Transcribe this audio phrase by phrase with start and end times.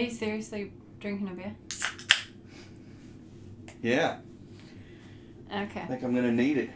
[0.00, 1.54] Are you seriously drinking a beer?
[3.82, 4.16] Yeah,
[5.52, 5.80] Okay.
[5.80, 6.70] I think I'm gonna need it.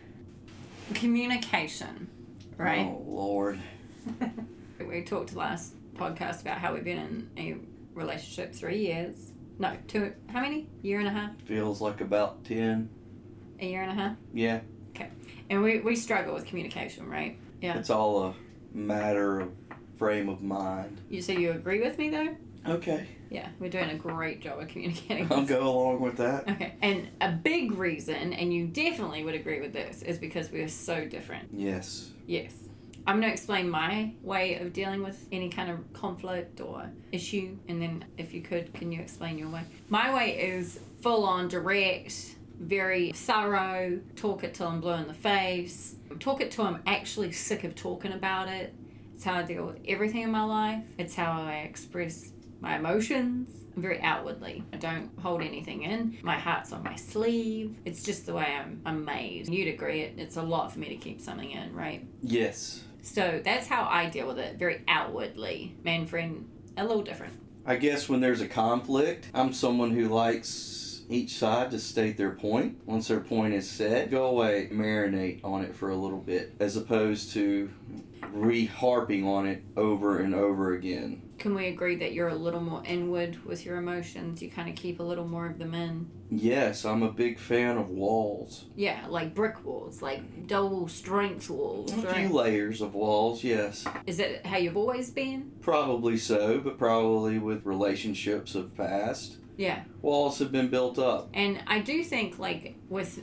[0.93, 2.11] Communication,
[2.59, 2.81] right?
[2.87, 3.59] Oh Lord.
[4.79, 9.33] we talked last podcast about how we've been in a relationship three years.
[9.59, 10.13] No, two.
[10.31, 10.67] How many?
[10.83, 11.35] Year and a half.
[11.47, 12.91] Feels like about ten.
[13.59, 14.17] A year and a half.
[14.35, 14.61] Yeah.
[14.91, 15.09] Okay,
[15.49, 17.39] and we we struggle with communication, right?
[17.63, 17.79] Yeah.
[17.79, 18.35] It's all a
[18.77, 19.53] matter of
[19.97, 21.01] frame of mind.
[21.09, 22.37] You so you agree with me though?
[22.67, 23.07] Okay.
[23.31, 25.31] Yeah, we're doing a great job of communicating.
[25.31, 26.49] I'll go along with that.
[26.49, 26.75] Okay.
[26.83, 30.69] And a big reason, and you definitely would agree with this, is because we are
[30.69, 31.49] so different.
[31.53, 32.11] Yes.
[32.27, 32.55] Yes.
[33.07, 37.57] I'm going to explain my way of dealing with any kind of conflict or issue,
[37.69, 39.63] and then if you could, can you explain your way?
[39.91, 45.13] My way is full on direct, very thorough, talk it till I'm blue in the
[45.13, 48.73] face, talk it till I'm actually sick of talking about it.
[49.15, 52.33] It's how I deal with everything in my life, it's how I express
[52.65, 53.51] my emotions.
[53.77, 54.65] Very outwardly.
[54.73, 56.17] I don't hold anything in.
[56.23, 57.77] My heart's on my sleeve.
[57.85, 59.49] It's just the way I'm, I'm made.
[59.49, 62.07] You'd agree, it, it's a lot for me to keep something in, right?
[62.23, 62.83] Yes.
[63.03, 65.77] So that's how I deal with it, very outwardly.
[65.85, 67.35] Man friend, a little different.
[67.67, 72.31] I guess when there's a conflict, I'm someone who likes each side to state their
[72.31, 72.79] point.
[72.87, 76.77] Once their point is said, go away, marinate on it for a little bit, as
[76.77, 77.71] opposed to
[78.31, 81.24] re harping on it over and over again.
[81.39, 84.41] Can we agree that you're a little more inward with your emotions?
[84.41, 86.09] You kind of keep a little more of them in.
[86.31, 88.65] Yes, I'm a big fan of walls.
[88.77, 93.85] Yeah, like brick walls, like double strength walls, A few layers of walls, yes.
[94.07, 95.53] Is that how you've always been?
[95.61, 99.37] Probably so, but probably with relationships of past.
[99.57, 99.85] Yeah.
[100.03, 101.29] Walls have been built up.
[101.35, 103.23] And I do think, like, with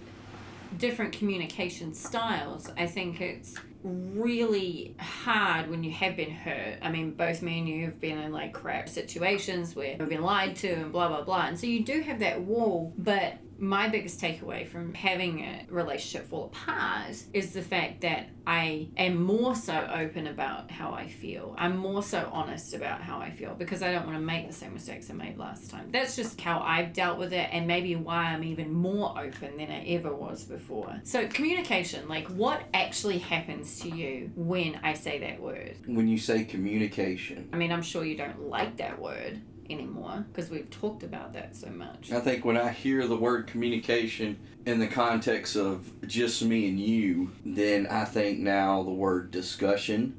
[0.78, 6.78] different communication styles, I think it's really hard when you have been hurt.
[6.82, 10.22] I mean, both me and you have been in like crap situations where we've been
[10.22, 11.48] lied to and blah, blah, blah.
[11.48, 16.28] And so you do have that wall, but my biggest takeaway from having a relationship
[16.28, 21.54] fall apart is the fact that I am more so open about how I feel.
[21.60, 24.54] I'm more so honest about how I feel because I don't want to make the
[24.54, 25.90] same mistakes I made last time.
[25.92, 29.70] That's just how I've dealt with it and maybe why I'm even more open than
[29.70, 31.00] I ever was before.
[31.04, 35.76] So, communication like, what actually happens to you when I say that word?
[35.86, 39.40] When you say communication, I mean, I'm sure you don't like that word
[39.72, 42.12] anymore because we've talked about that so much.
[42.12, 46.80] I think when I hear the word communication in the context of just me and
[46.80, 50.16] you, then I think now the word discussion.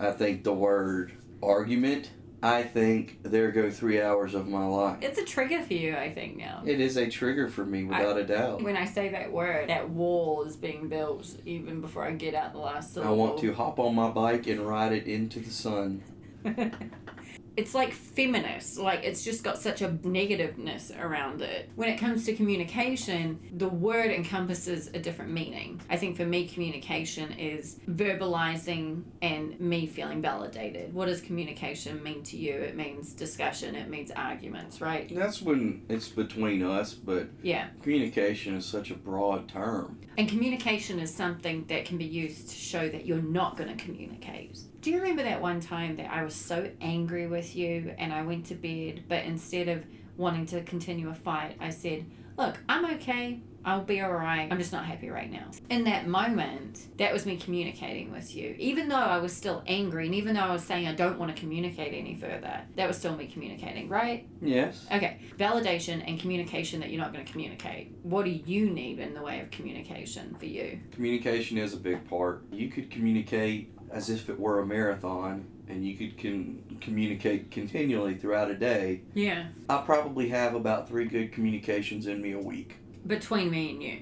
[0.00, 1.12] I think the word
[1.42, 2.10] argument.
[2.44, 4.98] I think there go three hours of my life.
[5.00, 6.62] It's a trigger for you, I think, now.
[6.66, 8.62] It is a trigger for me without a doubt.
[8.62, 12.52] When I say that word, that wall is being built even before I get out
[12.52, 13.12] the last syllable.
[13.12, 16.02] I want to hop on my bike and ride it into the sun.
[17.56, 18.78] it's like feminist.
[18.78, 21.70] Like it's just got such a negativeness around it.
[21.74, 25.80] When it comes to communication the word encompasses a different meaning.
[25.90, 30.92] I think for me communication is verbalizing and me feeling validated.
[30.92, 32.54] What does communication mean to you?
[32.54, 33.74] It means discussion.
[33.74, 35.12] It means arguments right?
[35.14, 37.68] That's when it's between us, but yeah.
[37.82, 40.00] communication is such a broad term.
[40.18, 43.82] and communication is something that can be used to show that you're not going to
[43.82, 48.12] communicate do you remember that one time that I was so angry with you and
[48.12, 49.84] I went to bed, but instead of
[50.16, 52.04] wanting to continue a fight, I said,
[52.36, 53.40] Look, I'm okay.
[53.64, 54.50] I'll be alright.
[54.50, 55.44] I'm just not happy right now.
[55.70, 58.56] In that moment, that was me communicating with you.
[58.58, 61.32] Even though I was still angry and even though I was saying I don't want
[61.34, 64.26] to communicate any further, that was still me communicating, right?
[64.40, 64.84] Yes.
[64.90, 67.94] Okay, validation and communication that you're not going to communicate.
[68.02, 70.80] What do you need in the way of communication for you?
[70.90, 72.42] Communication is a big part.
[72.50, 78.14] You could communicate as if it were a marathon and you could con- communicate continually
[78.14, 79.02] throughout a day.
[79.14, 79.46] Yeah.
[79.68, 82.76] I probably have about three good communications in me a week.
[83.06, 83.98] Between me and you.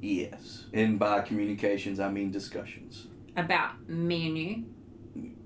[0.00, 0.64] Yes.
[0.72, 3.06] And by communications, I mean discussions.
[3.36, 4.64] About me and you.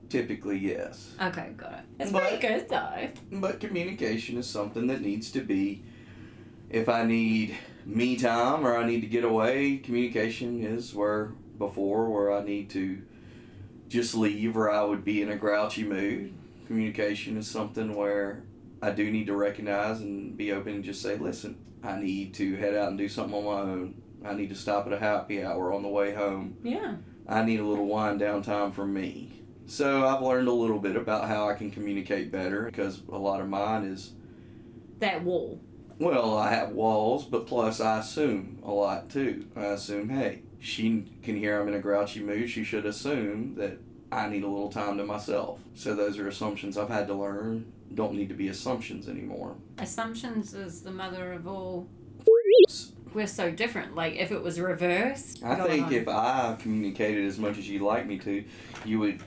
[0.08, 1.14] Typically, yes.
[1.22, 1.80] Okay, got it.
[1.98, 3.08] That's But- pretty good though.
[3.32, 5.82] But communication is something that needs to be.
[6.68, 12.08] If I need me time or I need to get away, communication is where before
[12.10, 13.02] where I need to
[13.90, 16.32] just leave or I would be in a grouchy mood.
[16.66, 18.44] Communication is something where
[18.80, 22.56] I do need to recognize and be open and just say, listen, I need to
[22.56, 24.02] head out and do something on my own.
[24.24, 26.56] I need to stop at a happy hour on the way home.
[26.62, 26.94] Yeah.
[27.26, 29.42] I need a little wind down time for me.
[29.66, 33.40] So I've learned a little bit about how I can communicate better because a lot
[33.40, 34.12] of mine is
[35.00, 35.60] That wall.
[36.00, 39.46] Well, I have walls, but plus I assume a lot too.
[39.54, 42.50] I assume, hey, she can hear I'm in a grouchy mood.
[42.50, 43.78] She should assume that
[44.10, 45.60] I need a little time to myself.
[45.74, 49.56] So those are assumptions I've had to learn don't need to be assumptions anymore.
[49.78, 51.88] Assumptions is the mother of all.
[53.12, 53.96] We're so different.
[53.96, 55.42] Like if it was reversed.
[55.42, 58.44] I think if I communicated as much as you'd like me to,
[58.84, 59.20] you would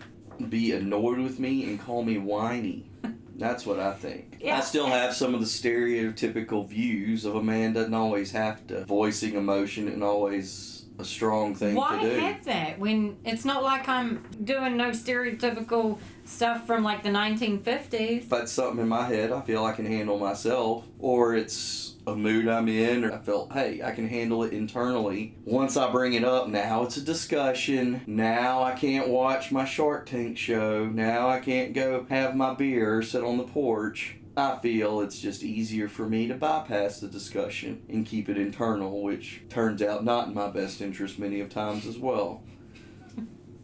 [0.50, 2.90] be annoyed with me and call me whiny.
[3.36, 4.38] That's what I think.
[4.40, 4.58] Yeah.
[4.58, 8.86] I still have some of the stereotypical views of a man doesn't always have to
[8.86, 12.20] voicing emotion and always a strong thing Why to do.
[12.20, 18.30] have that when it's not like I'm doing no stereotypical stuff from like the 1950s?
[18.30, 22.48] But something in my head I feel I can handle myself, or it's a mood
[22.48, 25.36] I'm in, or I felt, hey, I can handle it internally.
[25.46, 28.02] Once I bring it up, now it's a discussion.
[28.06, 30.86] Now I can't watch my Shark Tank show.
[30.86, 34.18] Now I can't go have my beer, sit on the porch.
[34.36, 39.04] I feel it's just easier for me to bypass the discussion and keep it internal,
[39.04, 42.44] which turns out not in my best interest many of times as well.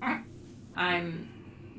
[0.75, 1.27] I'm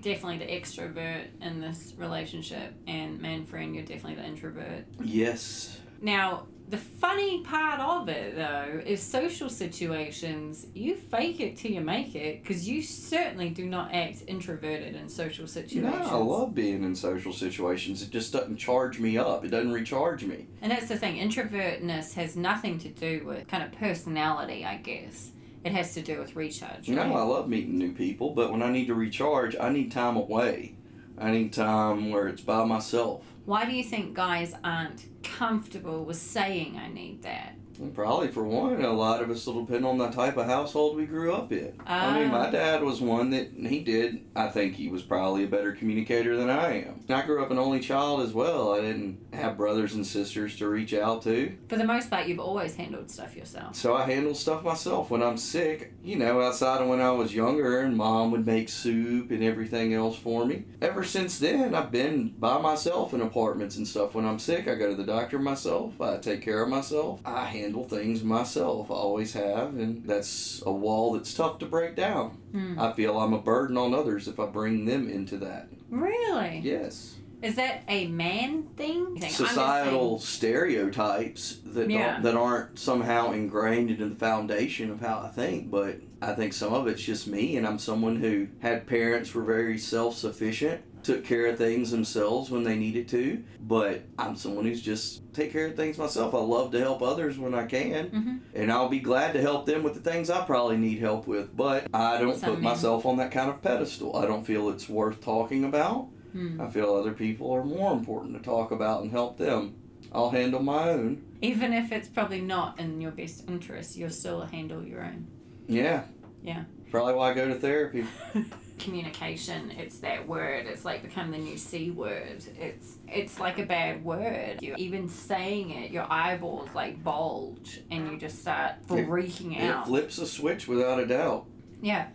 [0.01, 4.87] definitely the extrovert in this relationship, and Man friend, you're definitely the introvert.
[5.03, 5.79] Yes.
[6.01, 10.69] Now, the funny part of it, though, is social situations.
[10.73, 15.09] You fake it till you make it, because you certainly do not act introverted in
[15.09, 16.09] social No, situations.
[16.09, 18.03] I love being in social situations.
[18.03, 19.45] It just doesn't charge me up.
[19.45, 20.47] It doesn't recharge me.
[20.63, 21.17] And that's the thing.
[21.17, 25.33] Introvertness has nothing to do with kind of personality, I guess.
[25.65, 26.89] It has to do with recharge.
[26.89, 27.03] You know.
[27.03, 30.77] I love meeting new people, but when I need to recharge, I need time away.
[31.19, 33.25] I need time where it's by myself.
[33.45, 37.57] Why do you think guys aren't comfortable with saying I need that?
[37.81, 40.97] And probably for one, a lot of us will depend on the type of household
[40.97, 41.73] we grew up in.
[41.87, 42.51] I mean, my Ah.
[42.51, 44.21] dad was one that he did.
[44.37, 47.01] I think he was probably a better communicator than I am.
[47.09, 48.75] I grew up an only child as well.
[48.75, 51.53] I didn't have brothers and sisters to reach out to.
[51.69, 53.75] For the most part, you've always handled stuff yourself.
[53.75, 57.35] So I handle stuff myself when I'm sick, you know, outside of when I was
[57.35, 60.65] younger and mom would make soup and everything else for me.
[60.83, 64.15] Ever since then, I've been by myself in apartments and stuff.
[64.15, 65.99] When I'm sick, I go to the doctor myself.
[66.01, 67.21] I take care of myself.
[67.25, 68.91] I handle things myself.
[68.91, 72.39] I always have, and that's a wall that's tough to break down.
[72.53, 72.79] Hmm.
[72.79, 75.69] I feel I'm a burden on others if I bring them into that.
[75.91, 76.59] Really?
[76.61, 77.17] Yes.
[77.43, 79.19] Is that a man thing?
[79.31, 82.13] Societal stereotypes that Yeah.
[82.15, 86.53] don't, that aren't somehow ingrained into the foundation of how I think, but I think
[86.53, 90.83] some of it's just me, and I'm someone who had parents were very self sufficient,
[91.03, 95.53] took care of things themselves when they needed to, but I'm someone who's just take
[95.53, 96.35] care of things myself.
[96.35, 98.41] I love to help others when I can, Mhm.
[98.55, 101.57] and I'll be glad to help them with the things I probably need help with,
[101.57, 104.17] but I don't put myself on that kind of pedestal.
[104.17, 106.09] I don't feel it's worth talking about.
[106.33, 106.61] Hmm.
[106.61, 109.75] I feel other people are more important to talk about and help them.
[110.13, 111.23] I'll handle my own.
[111.43, 115.27] Even if it's probably not in your best interest, you'll still handle your own.
[115.69, 116.03] Yeah.
[116.43, 116.65] Yeah.
[116.91, 118.05] Probably why I go to therapy.
[118.81, 120.67] Communication, it's that word.
[120.67, 122.43] It's like become the new C word.
[122.59, 124.63] It's it's like a bad word.
[124.63, 129.63] You even saying it, your eyeballs like bulge and you just start It- freaking It
[129.71, 129.87] out.
[129.87, 131.47] flips a switch without a doubt.
[131.83, 132.09] Yeah.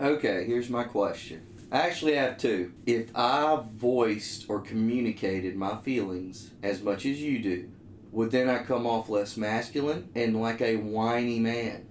[0.00, 1.42] Okay, here's my question.
[1.70, 2.72] I actually have two.
[2.86, 7.68] If I voiced or communicated my feelings as much as you do,
[8.12, 11.86] would then I come off less masculine and like a whiny man?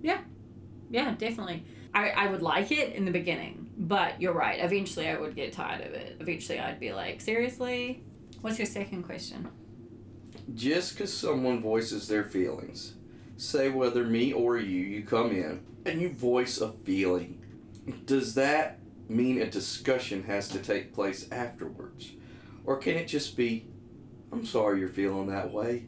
[0.00, 0.20] Yeah.
[0.90, 1.64] Yeah, definitely.
[1.94, 4.58] I, I would like it in the beginning, but you're right.
[4.60, 6.16] Eventually, I would get tired of it.
[6.20, 8.02] Eventually, I'd be like, seriously?
[8.40, 9.48] What's your second question?
[10.54, 12.94] Just because someone voices their feelings,
[13.36, 17.44] say whether me or you, you come in and you voice a feeling,
[18.06, 22.12] does that mean a discussion has to take place afterwards?
[22.64, 23.66] Or can it just be,
[24.32, 25.86] I'm sorry you're feeling that way,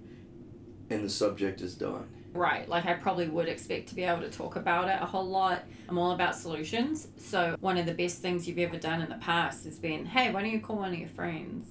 [0.90, 2.08] and the subject is done?
[2.35, 5.29] Right, like I probably would expect to be able to talk about it a whole
[5.29, 5.62] lot.
[5.88, 7.07] I'm all about solutions.
[7.17, 10.33] So, one of the best things you've ever done in the past has been, hey,
[10.33, 11.69] why don't you call one of your friends?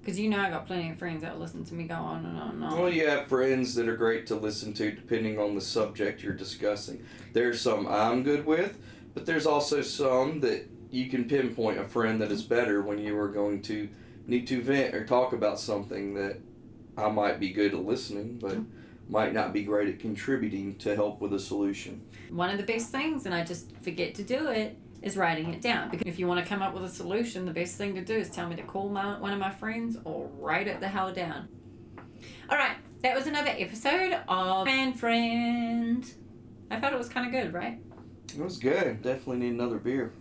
[0.00, 2.24] Because you know I got plenty of friends that will listen to me go on
[2.24, 2.78] and on and on.
[2.78, 6.34] Well, you have friends that are great to listen to depending on the subject you're
[6.34, 7.04] discussing.
[7.32, 8.78] There's some I'm good with,
[9.12, 13.18] but there's also some that you can pinpoint a friend that is better when you
[13.18, 13.88] are going to
[14.28, 16.38] need to vent or talk about something that
[16.96, 18.58] I might be good at listening, but
[19.08, 22.02] might not be great at contributing to help with a solution.
[22.30, 25.60] One of the best things, and I just forget to do it, is writing it
[25.60, 25.90] down.
[25.90, 28.14] Because if you want to come up with a solution, the best thing to do
[28.14, 31.12] is tell me to call my, one of my friends or write it the hell
[31.12, 31.48] down.
[32.50, 36.04] All right, that was another episode of Man Friend.
[36.70, 37.78] I thought it was kind of good, right?
[38.34, 39.02] It was good.
[39.02, 40.12] Definitely need another beer.